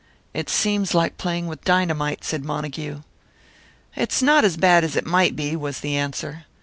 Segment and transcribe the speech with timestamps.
[0.33, 3.01] "It seems like playing with dynamite," said Montague.
[3.95, 6.45] "It's not as bad as it might be," was the answer.